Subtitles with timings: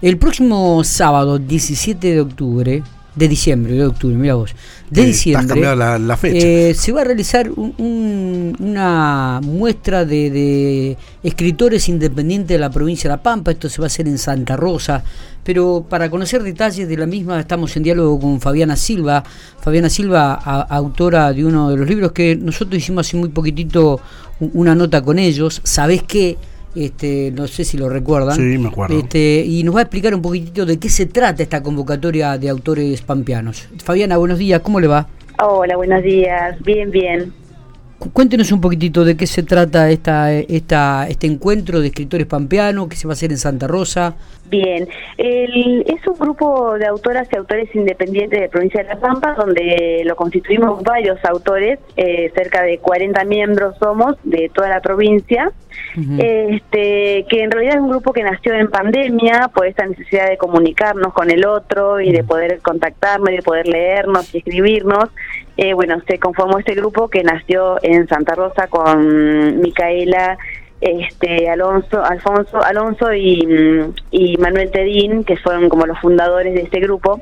[0.00, 2.82] El próximo sábado, 17 de octubre,
[3.16, 4.54] de diciembre, de octubre, mira vos,
[4.88, 6.46] de diciembre, la, fecha.
[6.46, 13.22] Eh, se va a realizar una muestra de, escritores independientes de la provincia de La
[13.22, 15.02] Pampa, esto se va a hacer en Santa Rosa,
[15.42, 19.24] pero para conocer detalles de la misma estamos en diálogo con Fabiana Silva,
[19.60, 24.00] Fabiana Silva, autora de uno de los libros que nosotros hicimos hace muy poquitito
[24.38, 26.38] una nota con ellos, ¿sabés qué?
[26.84, 28.36] Este, no sé si lo recuerdan.
[28.36, 28.96] Sí, me acuerdo.
[28.96, 32.48] Este, y nos va a explicar un poquitito de qué se trata esta convocatoria de
[32.48, 33.68] autores pampeanos.
[33.82, 35.08] Fabiana, buenos días, ¿cómo le va?
[35.42, 37.32] Hola, buenos días, bien, bien.
[38.12, 42.94] Cuéntenos un poquitito de qué se trata esta, esta, este encuentro de escritores pampeanos que
[42.94, 44.14] se va a hacer en Santa Rosa.
[44.48, 44.88] Bien,
[45.18, 50.16] es un grupo de autoras y autores independientes de provincia de La Pampa, donde lo
[50.16, 55.52] constituimos varios autores, eh, cerca de 40 miembros somos de toda la provincia,
[56.18, 60.38] este, que en realidad es un grupo que nació en pandemia por esta necesidad de
[60.38, 65.10] comunicarnos con el otro y de poder contactarnos y de poder leernos y escribirnos.
[65.58, 70.38] Eh, bueno, se conformó este grupo que nació en Santa Rosa con Micaela
[70.80, 77.20] este Alonso, Alfonso, Alonso y, Manuel Tedín, que fueron como los fundadores de este grupo.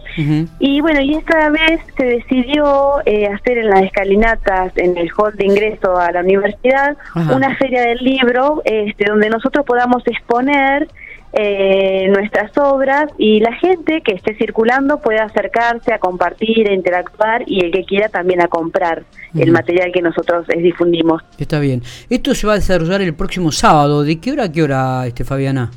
[0.58, 5.34] Y bueno, y esta vez se decidió eh, hacer en las escalinatas, en el hall
[5.36, 10.88] de ingreso a la universidad, una feria del libro, este, donde nosotros podamos exponer
[11.32, 17.42] eh, nuestras obras y la gente que esté circulando pueda acercarse a compartir, a interactuar
[17.46, 21.22] y el que quiera también a comprar el material que nosotros eh, difundimos.
[21.38, 21.82] Está bien.
[22.08, 24.02] Esto se va a desarrollar el próximo sábado.
[24.02, 25.70] ¿De qué hora a qué hora, este, Fabiana?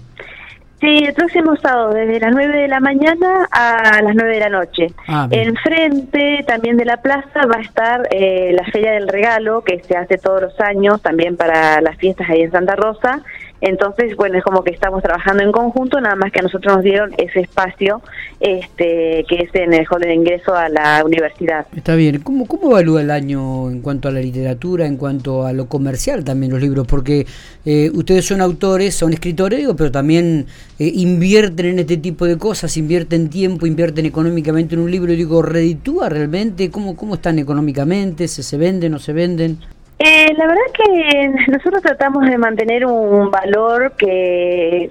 [0.79, 4.49] Sí, el próximo sábado, desde las 9 de la mañana a las 9 de la
[4.49, 4.87] noche.
[5.09, 9.81] Ah, Enfrente también de la plaza va a estar eh, la Feria del Regalo, que
[9.83, 13.21] se hace todos los años, también para las fiestas ahí en Santa Rosa.
[13.61, 16.83] Entonces, bueno, es como que estamos trabajando en conjunto, nada más que a nosotros nos
[16.83, 18.01] dieron ese espacio
[18.39, 21.65] este, que es en el hall de ingreso a la universidad.
[21.75, 22.21] Está bien.
[22.21, 26.23] ¿Cómo, ¿Cómo evalúa el año en cuanto a la literatura, en cuanto a lo comercial
[26.23, 26.87] también los libros?
[26.87, 27.25] Porque
[27.65, 30.45] eh, ustedes son autores, son escritores, pero también
[30.79, 35.11] eh, invierten en este tipo de cosas, invierten tiempo, invierten económicamente en un libro.
[35.11, 36.69] Y digo, ¿reditúa realmente?
[36.69, 38.27] ¿Cómo, cómo están económicamente?
[38.29, 39.59] ¿Se, se venden, no se venden?
[39.99, 44.89] Eh, la verdad que nosotros tratamos de mantener un valor que,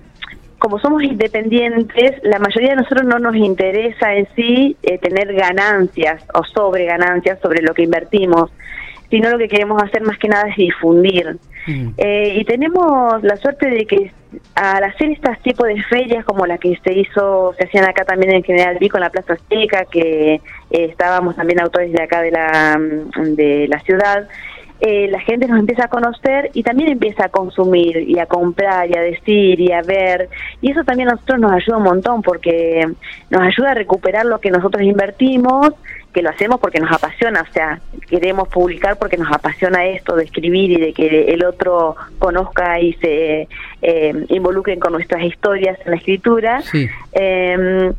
[0.58, 6.22] como somos independientes, la mayoría de nosotros no nos interesa en sí eh, tener ganancias
[6.34, 8.50] o sobre ganancias sobre lo que invertimos,
[9.10, 11.38] sino lo que queremos hacer más que nada es difundir.
[11.66, 11.88] Mm.
[11.96, 14.12] Eh, y tenemos la suerte de que
[14.56, 18.34] al hacer estos tipos de ferias como la que se hizo, se hacían acá también
[18.34, 22.78] en General Vico en la Plaza Azteca, que estábamos también autores de acá de la,
[23.24, 24.28] de la ciudad,
[24.80, 28.88] eh, la gente nos empieza a conocer y también empieza a consumir y a comprar
[28.88, 30.28] y a decir y a ver.
[30.60, 32.88] Y eso también a nosotros nos ayuda un montón porque
[33.30, 35.72] nos ayuda a recuperar lo que nosotros invertimos,
[36.12, 40.24] que lo hacemos porque nos apasiona, o sea, queremos publicar porque nos apasiona esto de
[40.24, 43.48] escribir y de que el otro conozca y se
[43.82, 46.62] eh, involucren con nuestras historias en la escritura.
[46.62, 46.88] Sí.
[47.12, 47.92] Em,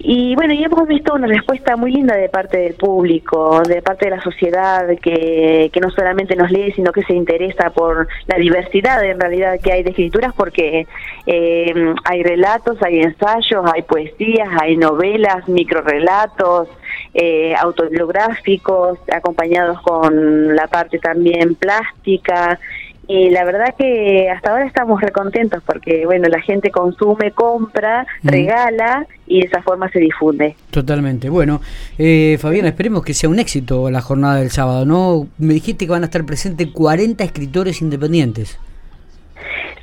[0.00, 4.04] y bueno, y hemos visto una respuesta muy linda de parte del público, de parte
[4.04, 8.36] de la sociedad, que, que no solamente nos lee, sino que se interesa por la
[8.36, 10.86] diversidad en realidad que hay de escrituras, porque
[11.26, 16.68] eh, hay relatos, hay ensayos, hay poesías, hay novelas, microrelatos,
[17.14, 22.60] eh, autobiográficos, acompañados con la parte también plástica,
[23.08, 29.06] y la verdad que hasta ahora estamos recontentos porque bueno la gente consume compra regala
[29.26, 30.54] y de esa forma se difunde.
[30.70, 31.30] Totalmente.
[31.30, 31.62] Bueno
[31.98, 35.92] eh, Fabiana esperemos que sea un éxito la jornada del sábado no me dijiste que
[35.92, 38.60] van a estar presentes 40 escritores independientes.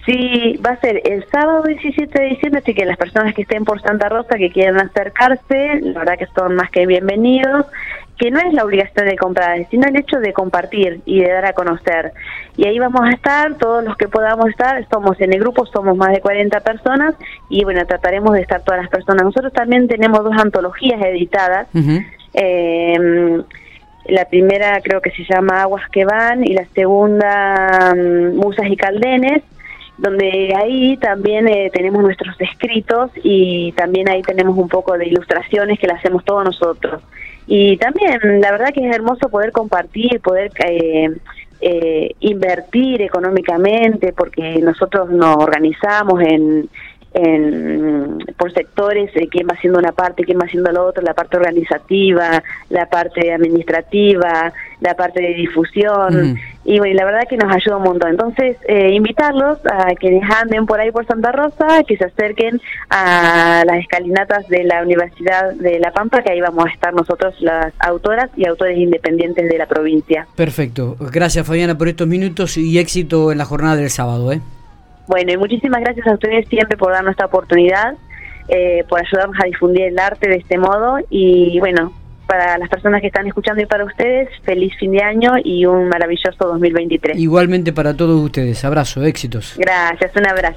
[0.06, 3.66] Sí, va a ser el sábado 17 de diciembre, así que las personas que estén
[3.66, 7.66] por Santa Rosa, que quieran acercarse, la verdad que son más que bienvenidos
[8.18, 11.46] que no es la obligación de comprar, sino el hecho de compartir y de dar
[11.46, 12.14] a conocer.
[12.56, 15.98] Y ahí vamos a estar, todos los que podamos estar, somos en el grupo, somos
[15.98, 17.16] más de 40 personas
[17.50, 19.26] y bueno, trataremos de estar todas las personas.
[19.26, 21.68] Nosotros también tenemos dos antologías editadas.
[22.34, 23.44] Em,
[24.08, 28.78] la primera creo que se llama Aguas que van y la segunda mm, Musas y
[28.78, 29.44] Caldenes
[29.98, 35.80] donde ahí también eh, tenemos nuestros escritos y también ahí tenemos un poco de ilustraciones
[35.80, 37.02] que le hacemos todos nosotros.
[37.48, 41.12] Y también, la verdad que es hermoso poder compartir, poder eh,
[41.62, 46.70] eh, invertir económicamente, porque nosotros nos organizamos en,
[48.38, 51.38] por sectores, eh, quién va haciendo una parte, quién va haciendo la otra, la parte
[51.38, 54.52] organizativa, la parte administrativa,
[54.82, 56.38] la parte de difusión.
[56.66, 58.10] Y bueno, la verdad que nos ayuda un montón.
[58.12, 62.60] Entonces, eh, invitarlos a que anden por ahí por Santa Rosa, que se acerquen
[62.90, 67.36] a las escalinatas de la Universidad de La Pampa, que ahí vamos a estar nosotros,
[67.40, 70.28] las autoras y autores independientes de la provincia.
[70.36, 70.98] Perfecto.
[71.00, 74.34] Gracias, Fabiana, por estos minutos y éxito en la jornada del sábado.
[74.34, 74.42] ¿eh?
[75.08, 77.96] Bueno, y muchísimas gracias a ustedes siempre por darnos esta oportunidad,
[78.48, 81.94] eh, por ayudarnos a difundir el arte de este modo y bueno,
[82.28, 85.88] para las personas que están escuchando y para ustedes, feliz fin de año y un
[85.90, 87.18] maravilloso 2023.
[87.18, 89.56] Igualmente para todos ustedes, abrazo, éxitos.
[89.58, 90.54] Gracias, un abrazo.